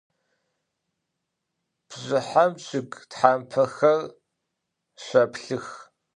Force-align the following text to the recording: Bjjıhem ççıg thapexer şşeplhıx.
Bjjıhem 1.87 2.51
ççıg 2.61 2.89
thapexer 3.11 4.01
şşeplhıx. 5.03 5.67